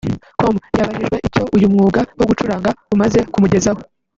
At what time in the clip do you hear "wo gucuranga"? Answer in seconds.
2.19-2.69